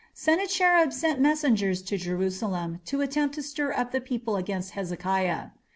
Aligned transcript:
Sennacherib 0.15 0.91
sent 0.93 1.19
messengers 1.21 1.83
to 1.83 1.95
Jerusalem 1.95 2.81
to 2.85 3.01
attempt 3.01 3.35
to 3.35 3.43
stir 3.43 3.71
up 3.73 3.91
the 3.91 4.01
people 4.01 4.35
against 4.35 4.71
Hezekiah. 4.71 5.49